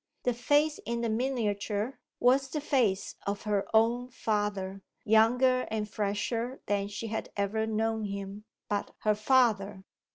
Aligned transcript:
The 0.23 0.33
face 0.33 0.79
in 0.83 1.01
the 1.01 1.09
miniature 1.09 1.99
was 2.19 2.47
the 2.49 2.59
face 2.59 3.17
of 3.27 3.43
her 3.43 3.67
own 3.71 4.09
father 4.09 4.81
younger 5.05 5.67
and 5.69 5.87
fresher 5.87 6.59
than 6.65 6.87
she 6.87 7.09
had 7.09 7.31
ever 7.37 7.67
known 7.67 8.05
him 8.05 8.45
but 8.67 8.95
her 9.01 9.13
father! 9.13 9.83